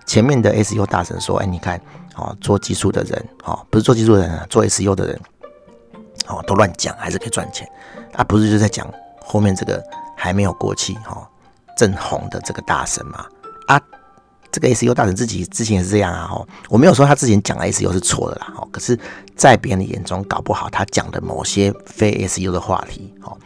[0.06, 1.80] 前面的 SU 大神说：“哎，你看，
[2.16, 5.20] 哦，做技术的人，哦，不是做技术的人啊，做 SU 的人，
[6.28, 7.70] 哦，都乱讲还是可以赚钱。
[8.14, 9.84] 啊，不是就在讲后面这个
[10.18, 11.30] 还没有过气，哈，
[11.78, 13.26] 正红的这个大神嘛，
[13.68, 13.80] 啊，
[14.52, 18.98] 这个 S U 大神自己之前也是这样啊，吼，我没有说他之前讲的 S U 是错的啦，吼，可是，
[19.36, 23.38] 在别人的眼中，搞不好他讲的某些非 S U 的话题，吼，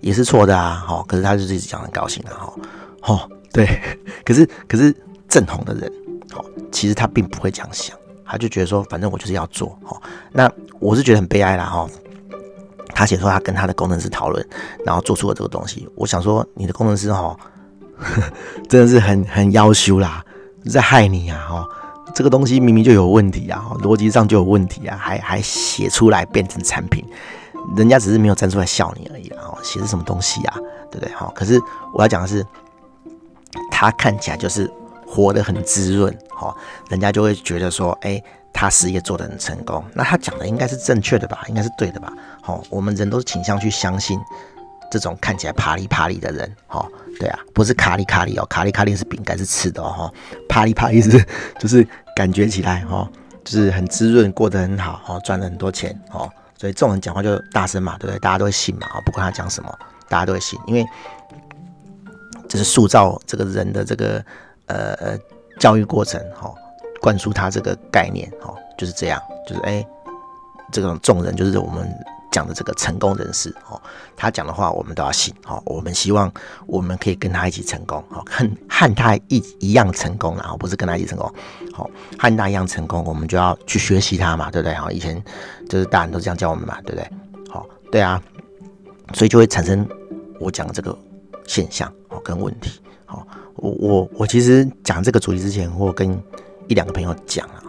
[0.00, 2.60] 也是错的啊，吼，可是他就是一直讲很高兴啊，吼，
[3.00, 3.66] 吼，对，
[4.24, 4.94] 可是可是
[5.28, 5.92] 正红的人，
[6.32, 10.00] 吼，其实他并不会这样想，他就觉得说，反正我就是要做，吼，
[10.32, 11.88] 那我是觉得很悲哀啦，吼。
[12.94, 14.44] 他写说他跟他的工程师讨论，
[14.84, 15.88] 然后做出了这个东西。
[15.94, 17.36] 我想说，你的工程师哈，
[18.68, 20.24] 真的是很很夭寿啦，
[20.68, 21.66] 在害你呀哈！
[22.14, 27.04] 这个东西明明就有问题啊，逻辑上就有问题啊，还还写出来变成产品，
[27.76, 29.54] 人家只是没有站出来笑你而已啊！
[29.62, 30.54] 写的什么东西啊？
[30.90, 31.14] 对不对？
[31.14, 31.30] 哈！
[31.34, 31.60] 可是
[31.94, 32.44] 我要讲的是，
[33.70, 34.70] 他看起来就是
[35.06, 36.54] 活得很滋润，哈，
[36.88, 38.22] 人家就会觉得说，哎。
[38.50, 41.44] 他事业做得很成功，那他讲的应该是正确的吧？
[41.48, 42.12] 应该是对的吧？
[42.42, 44.18] 好，我们人都是倾向去相信
[44.90, 46.56] 这种看起来啪里啪里的人。
[46.66, 50.12] 好，对啊，不是卡里卡里哦，卡里卡里是饼干是吃的哦。
[50.48, 51.24] 啪里啪里是
[51.58, 53.08] 就是感觉起来哦，
[53.44, 56.30] 就是很滋润，过得很好哦，赚了很多钱哦。
[56.56, 58.18] 所以这种人讲话就大声嘛，对不对？
[58.18, 58.86] 大家都会信嘛。
[59.04, 59.78] 不管他讲什么，
[60.08, 60.84] 大家都会信，因为
[62.48, 64.24] 这是塑造这个人的这个
[64.66, 65.18] 呃呃
[65.58, 66.52] 教育过程哈。
[67.00, 69.86] 灌输他这个概念，哈，就是这样，就是哎，
[70.72, 71.88] 这种众人就是我们
[72.30, 73.80] 讲的这个成功人士，哦，
[74.16, 76.30] 他讲的话我们都要信，哦，我们希望
[76.66, 81.32] 我们可以跟他一起成功，哦，和和他一一样成功，然后不是跟他一起成功，
[81.72, 84.74] 好，和他一样成功，我们就要去学习他嘛，对不对？
[84.74, 85.22] 好，以前
[85.68, 87.10] 就是大人都这样教我们嘛，对不对？
[87.50, 88.22] 好，对啊，
[89.14, 89.86] 所以就会产生
[90.38, 90.96] 我讲的这个
[91.46, 96.10] 现象，哦，跟问题，好，我我我其实讲这个主题之前，我跟
[96.68, 97.62] 一两个朋友讲了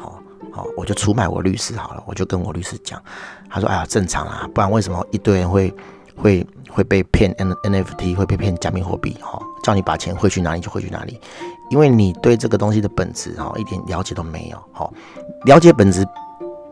[0.60, 3.02] 哈，好，我就出卖我律师好了，我就跟我律师讲，
[3.50, 5.74] 他说：“哎呀，正常啊，不然为什么一堆人会
[6.15, 9.39] 会会被骗 N NFT 会被骗加密货币哈？
[9.63, 11.19] 叫你把钱汇去哪里就汇去哪里，
[11.69, 14.89] 因为你对这个东西的本质哈一点了解都没有哈，
[15.45, 16.06] 了解本质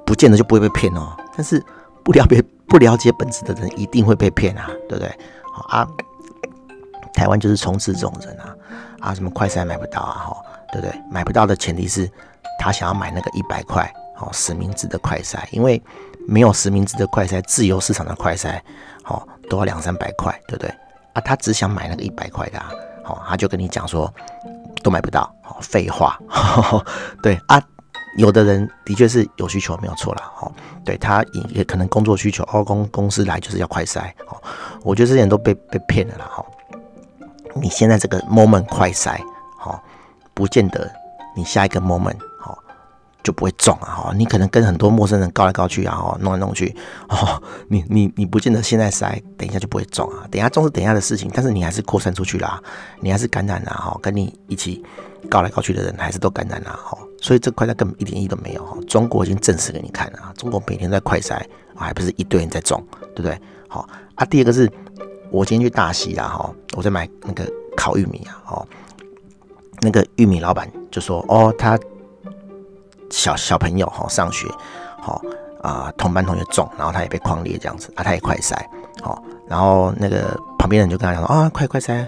[0.05, 1.63] 不见得就不会被骗哦，但是
[2.03, 5.11] 不了解不了解本质的人一定会被骗啊，对不对？
[5.53, 5.87] 好啊，
[7.13, 8.55] 台湾就是充斥这种人啊
[8.99, 10.37] 啊，什么快餐买不到啊哈。”
[10.73, 11.01] 对不对？
[11.09, 12.11] 买不到的前提是，
[12.57, 15.81] 他想要买那个一百块哦实名制的快筛，因为
[16.27, 18.59] 没有实名制的快筛，自由市场的快筛，
[19.05, 20.69] 哦都要两三百块，对不对？
[21.13, 22.71] 啊，他只想买那个一百块的，啊，
[23.05, 24.13] 哦，他就跟你讲说
[24.83, 26.19] 都买不到，哦，废话，
[27.23, 27.61] 对啊，
[28.17, 30.31] 有的人的确是有需求，没有错啦。
[30.41, 30.51] 哦，
[30.83, 34.41] 对他也也可能工作需求，哦公公司来就是要快筛，哦，
[34.83, 36.45] 我觉得这些人都被被骗了啦，哦，
[37.55, 39.17] 你现在这个 moment 快筛。
[40.33, 40.87] 不见得
[41.35, 42.15] 你下一个 moment
[43.27, 46.73] 就不会中啊哈，你可能跟很多陌生人告来告去啊哈，弄来弄去
[47.09, 52.57] 哦， 你你你不见得现在筛，等一下就不会中啊，等下中是等下的事情，但是你还是扩散出去啦，
[53.01, 54.81] 你还是感染了哈，跟你一起
[55.29, 61.37] 告来告去的人还是都感染了哈，所以这快筛根本一点意义都没有哈，中国已经证实给你看了，中国每天在快筛，
[61.75, 62.81] 还不是一堆人在中，
[63.13, 63.37] 对不对？
[63.67, 63.85] 好
[64.15, 64.71] 啊，第二个是
[65.31, 68.67] 我今天去大溪啦哈，我在买那个烤玉米啊，哦。
[69.79, 71.77] 那个玉米老板就说：“哦，他
[73.09, 74.47] 小小朋友哈上学，
[75.01, 75.21] 好
[75.61, 78.55] 啊，同班同学中，然后他也被框列这样子啊，他也快塞，
[79.01, 82.07] 好，然后那个旁边人就跟他讲说：啊，快快塞，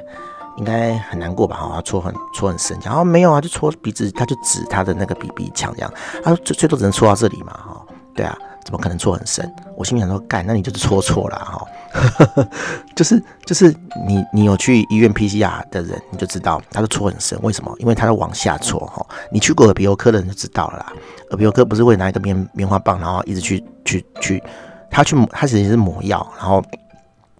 [0.58, 1.56] 应该很难过吧？
[1.56, 7.82] 哈，戳很戳很深，然后没有啊，就戳鼻子，他就指他的那个鼻鼻腔这样，他说最最多只能戳到这里嘛，哈，
[8.14, 9.52] 对啊。”怎么可能戳很深？
[9.76, 11.66] 我心里想说，干，那你就是戳错了哈，
[12.96, 13.74] 就是就是
[14.08, 17.74] 你你有去医院 PCR 的人，你就知道他的戳很深，为什么？
[17.80, 19.06] 因为他在往下戳哈。
[19.32, 20.94] 你去过耳鼻喉科的人就知道了啦。
[21.32, 24.44] 耳鼻喉科不是会拿一个棉棉花棒，然后一直去去去，
[24.92, 26.64] 他去他其实是抹药，然后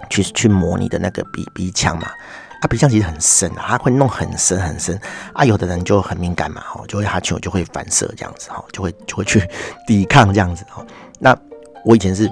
[0.10, 2.08] 去去抹你的那个鼻鼻腔嘛。
[2.62, 5.00] 啊，鼻腔其实很深啊，他会弄很深很深
[5.34, 5.46] 啊。
[5.46, 9.42] 有的人就很敏感嘛，哈，就会哈气就会反射这样子哈，就会就会去
[9.86, 10.84] 抵抗这样子哈。
[11.20, 11.38] 那
[11.86, 12.30] 我以前是，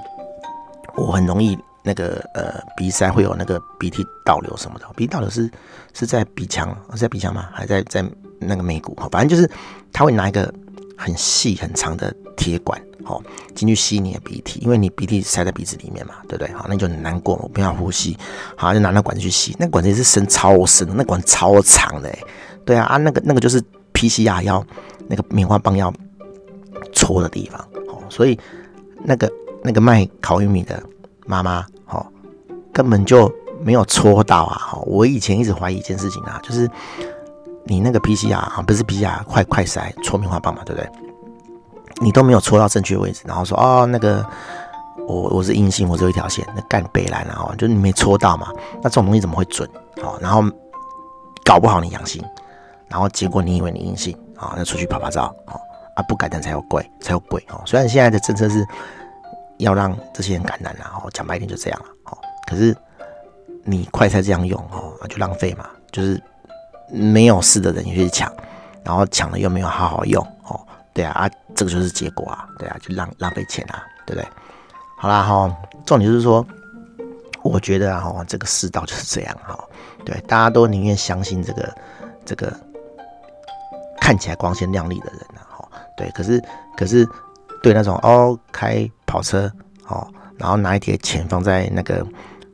[0.96, 5.50] 我很容易那个呃鼻塞会有那个鼻涕倒流什么的，鼻涕倒流是
[5.94, 7.48] 是在鼻腔，是在鼻腔吗？
[7.52, 8.04] 还在在
[8.38, 8.96] 那个眉骨？
[9.10, 9.50] 反正就是
[9.92, 10.52] 他会拿一个
[10.96, 13.22] 很细很长的铁管，哦
[13.54, 16.52] 进去吸你的鼻涕，因为你鼻涕塞在鼻子里面嘛，对不对？
[16.54, 18.16] 好，那就很难过，我不要呼吸，
[18.56, 22.12] 好就拿那管子去吸，那管子是伸超深，那管超长的，
[22.64, 23.62] 对啊啊那个那个就是
[23.94, 24.64] PCR 要
[25.08, 25.92] 那个棉花棒要
[26.92, 28.38] 戳的地方，好，所以。
[29.04, 29.30] 那个
[29.62, 30.82] 那个卖烤玉米的
[31.28, 32.04] 妈妈，哈，
[32.72, 34.56] 根本就没有戳到啊！
[34.58, 36.68] 哈，我以前一直怀疑一件事情啊，就是
[37.64, 40.90] 你那个 PCR 啊，不是 PCR，快快筛戳棉花棒嘛，对不对？
[42.00, 44.24] 你都没有戳到正确位置，然后说哦，那个
[45.06, 49.68] 我我是阴性，我只有一条线，那干北兰啊，就你没戳到嘛，那这种东西怎么会准？
[50.02, 50.42] 哦，然后
[51.44, 52.24] 搞不好你阳性，
[52.88, 55.60] 然后结果你以为你阴性啊，那出去拍拍照哦，
[55.94, 57.60] 啊不感染才有鬼，才有鬼哦。
[57.66, 58.64] 虽然现在的政策是
[59.58, 62.76] 要让这些人感染了哦，讲白一点就这样了哦，可是
[63.64, 66.20] 你快筛这样用哦，就浪费嘛，就是
[66.90, 68.32] 没有事的人也去抢，
[68.84, 70.60] 然后抢了又没有好好用哦，
[70.92, 74.28] 对啊啊，这个就是结果啊，对啊，就浪浪费钱啊，对不对？
[74.96, 76.44] 好啦哈，重点就是说。
[77.44, 79.56] 我觉得啊，这个世道就是这样哈，
[80.04, 81.74] 对，大家都宁愿相信这个
[82.26, 82.52] 这个
[84.00, 86.42] 看起来光鲜亮丽的人啊，哈，对，可是
[86.76, 87.08] 可是
[87.62, 89.50] 对那种哦开跑车
[89.88, 92.06] 哦，然后拿一叠钱放在那个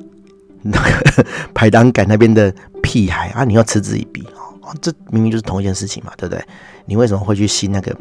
[0.63, 2.51] 那个排档杆那边的
[2.83, 4.27] 屁孩啊，你要嗤之以鼻
[4.63, 6.43] 哦，这明明就是同一件事情嘛，对不对？
[6.87, 7.95] 你为什么会去信那个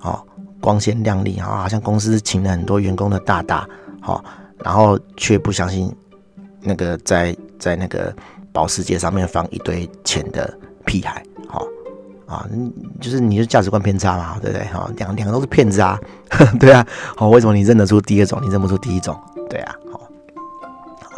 [0.00, 0.20] 哦
[0.60, 3.68] 光鲜亮丽啊，好像公司请了很多员工的大大，
[4.00, 4.24] 好，
[4.64, 5.94] 然后却不相信。
[6.64, 8.14] 那个在在那个
[8.52, 11.20] 保时捷上面放一堆钱的屁孩，
[12.32, 12.46] 啊，
[13.00, 14.66] 就是你的价值观偏差嘛，对不对？
[14.68, 15.98] 哈，两两个都是骗子啊，
[16.58, 19.16] 对啊，好，为什么你认得出第二种，你认不出第一种？
[19.50, 20.00] 对啊，好，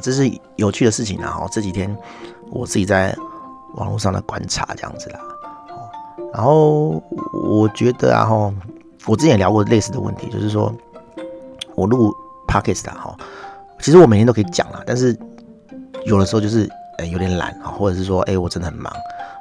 [0.02, 1.30] 这是有趣的事情啊。
[1.30, 1.96] 哈，这几天
[2.50, 3.16] 我自己在
[3.76, 5.20] 网络上的观察这样子啦，
[6.32, 8.52] 然后我觉得啊，哈，
[9.06, 10.74] 我之前也聊过类似的问题，就是说
[11.74, 12.14] 我录
[12.48, 13.16] Podcast 啊，哈，
[13.80, 15.16] 其实我每天都可以讲啦，但是。
[16.06, 18.92] 有的时候就是，呃、有点懒啊，或者是说，哎、我真的很忙，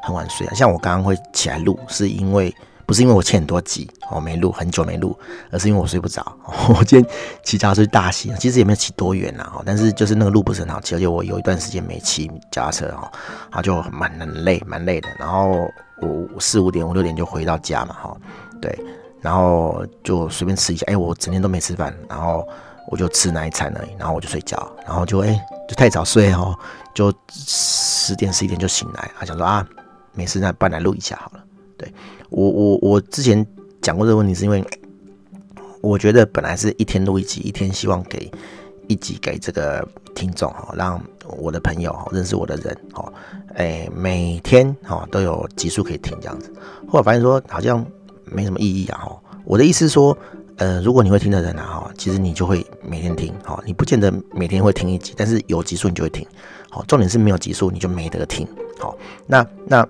[0.04, 0.54] 很晚睡啊。
[0.54, 2.54] 像我刚刚会起来录，是因为
[2.86, 5.18] 不是因为我欠很多集，我没录很久没录，
[5.52, 6.22] 而是因为我睡不着。
[6.70, 7.12] 我今天
[7.44, 13.10] 骑脚踏车大溪，其实也没有骑多远啊，但是就是那个路不是很好骑，而且我有一段时间没骑脚踏车哈，
[13.50, 15.08] 然后就蛮很累，蛮累的。
[15.18, 15.68] 然后
[16.02, 18.18] 我四五点五六点就回到家嘛，哈，
[18.62, 18.78] 对，
[19.22, 22.48] 然后就随便吃一下，哎、我整天都没吃饭，然后。
[22.88, 26.54] 我就吃那一餐而已，然后我就睡觉，然后就哎、就太早睡哦，
[26.94, 29.66] 就十点十一点就醒来，他想说啊，
[30.14, 31.44] 没事，那不然来录一下好了。
[31.78, 31.92] 对，
[32.30, 33.46] 我我我之前
[33.82, 34.64] 讲过这个问题，是因为
[35.82, 38.32] 我觉得本来是一天录一集，一天希望给
[38.88, 41.02] 一集给这个听众哈，让
[41.38, 43.12] 我的朋友哈认识我的人哦，
[43.56, 46.54] 哎，每天哈都有集数可以听这样子。
[46.88, 47.86] 后来发现说好像
[48.26, 50.18] 没什么意义啊，哈，我的意思是说。
[50.58, 56.24] 呃，如果你会听的人啊，哈，其实你就会每天听，哈，你不见得每天会听一集，但是有集数你就会听，
[56.70, 58.48] 好，重点是没有集数你就没得听，
[58.78, 58.96] 好，
[59.26, 59.86] 那那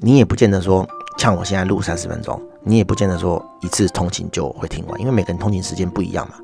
[0.00, 0.86] 你也不见得说
[1.18, 6.36] 像我现在录三十分钟，你也不见得说一次通勤就会听完，因为每个人通勤时间不一样嘛。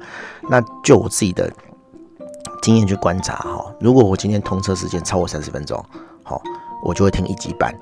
[0.48, 1.50] 那就我自己的
[2.62, 5.82] 经验去观察，哈，如果我今天通车时间超过三十分钟，
[6.22, 6.40] 好，
[6.84, 7.74] 我就会听一集半。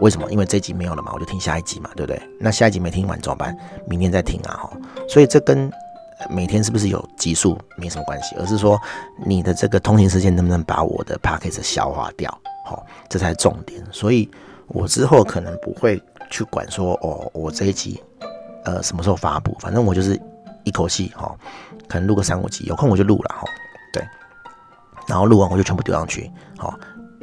[0.00, 0.30] 为什么？
[0.30, 2.20] 因为这集没有了嘛，我就听下一集嘛，对不对？
[2.40, 3.56] 那下一集没听完怎么办？
[3.86, 4.70] 明天再听啊，哈。
[5.08, 5.70] 所以这跟
[6.28, 8.78] 每天是不是有集数没什么关系，而是说
[9.24, 13.80] 你的这个通勤时间能不能把我的 podcast 消化掉，好，这才是重点。
[13.92, 14.28] 所以
[14.72, 18.02] 我之后可能不会去管说，哦，我这一集
[18.64, 20.20] 呃什么时候发布，反正我就是
[20.64, 21.34] 一口气哈，
[21.88, 23.44] 可能录个三五集，有空我就录了哈，
[23.92, 24.02] 对。
[25.06, 26.78] 然后录完我就全部丢上去，好。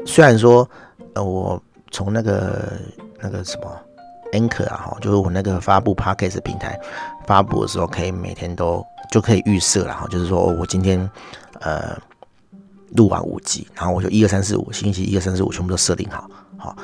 [0.06, 0.70] 虽然说
[1.14, 1.62] 呃我。
[1.92, 2.72] 从那个
[3.20, 3.82] 那个什么
[4.32, 6.80] Anchor 啊，哈，就是我那个发布 Podcast 平台
[7.26, 11.10] 发布的时候，可以每天都就可以预设了哈，就是说我今天
[11.62, 11.98] 呃
[12.96, 16.76] 录完五集，然后我就一二三四五星期一二三四五全部都设定好，好，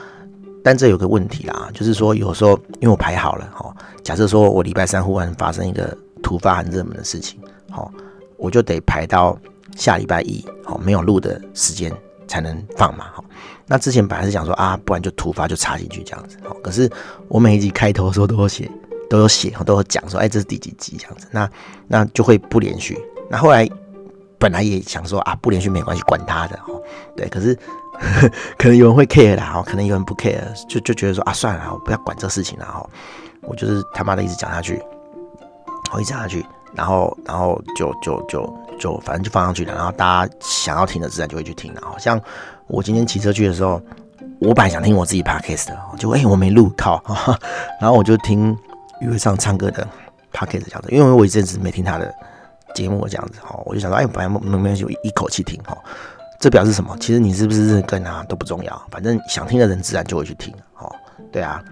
[0.66, 3.72] 但这有个问题啦，就是说有时候因为我排好了哈，
[4.04, 7.92] 假设说我礼拜三忽然发生一个突发很热门的事情，好，
[8.36, 9.38] 我就得排到
[9.76, 11.94] 下礼拜一，好，没有录的时间
[12.28, 13.24] 才能放嘛，好。
[13.68, 16.90] 那之前本来是想说啊，不然就突发就插进去这样子，好，可是
[17.28, 18.68] 我每一集开头的时候都有写，
[19.08, 21.48] 都有写，都有讲说，哎，这是第几集这样子，那
[21.88, 22.98] 那就会不连续。
[23.30, 23.70] 那后来
[24.40, 26.82] 本来也想说啊，不连续没关系，管他的哦，
[27.16, 27.56] 对，可是
[28.58, 32.88] 可能有人会 care 啦，哦可能有人不 care，就就觉得说啊，算了，我不要管这事情了哈，
[33.42, 34.82] 我就是他妈的一直讲下去，
[35.94, 42.22] 我一直讲下去，然后然后就就就就反正就放上去了，然后大家想要听的自然就会去听了，好像。
[42.68, 43.80] 我今天骑车去的时候，
[44.40, 47.00] 我本来想听我自己 podcast 的，就哎、我没录，靠，
[47.80, 48.58] 然后我就听
[49.02, 49.88] 于会上唱歌的
[50.34, 52.12] podcast 这样子，因为我一阵子没听他的
[52.74, 55.78] 节目这样子，哈，我就想说，哎，本来没没就一口气听，哈，
[56.40, 56.96] 这表示什么？
[57.00, 60.90] 其实你是不是认跟啊都不重要，反正想听的人自然就会去听，哈，
[61.32, 61.64] 对啊，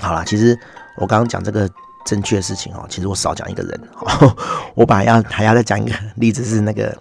[0.00, 0.58] 好啦，其实
[0.96, 1.68] 我刚刚讲这个
[2.04, 4.34] 正确的事情，哈，其实我少讲一个人，哈，
[4.74, 6.96] 我本来要还要再讲一个例子是那个。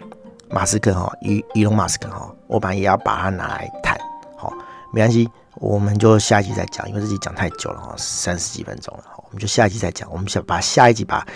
[0.50, 4.00] 马斯克哈，伊伊隆马斯克哈，我本来也要把它拿来谈，
[4.38, 4.50] 好，
[4.94, 11.28] 没关系，我们就下一集再讲，因为这集讲太久了哈，三十几分钟了，好，我们就下一集再讲，我们想把下一集把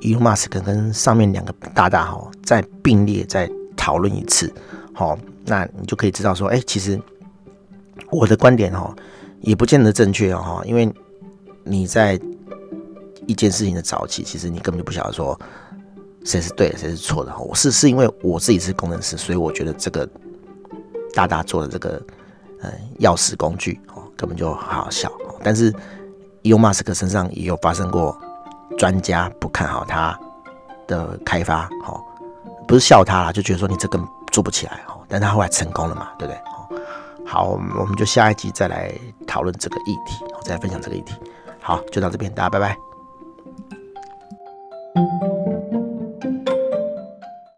[0.00, 3.46] 伊隆马斯克跟上面两个大大哈再并列再
[3.84, 4.50] 讨论一次，
[4.94, 6.98] 好，那你就可以知道说，哎、其实
[8.10, 8.96] 我的观点哈，
[9.42, 10.90] 也不见得正确哦，因为
[11.64, 12.18] 你在
[13.26, 15.38] 一件事情的早期，其实你根本就不晓得说
[16.24, 17.36] 谁是对的，谁是错的。
[17.36, 20.08] 我是是因为我自己是工程师，所以我觉得这个
[21.12, 22.02] 大大做的这个
[22.62, 25.12] 呃钥匙工具哦，根本就好好笑。
[25.42, 25.70] 但是
[26.40, 28.18] 伊隆马斯克身上也有发生过
[28.78, 30.18] 专家不看好他
[30.86, 32.00] 的开发，哈，
[32.74, 36.40] 就笑他啦就觉得说你这根做不起来哦但他后来成功了嘛对不对？
[37.24, 38.92] 好我们我们就下一集再来
[39.26, 41.14] 讨论这个议题再来分享这个议题。
[41.60, 42.76] 好就到这边大家拜拜。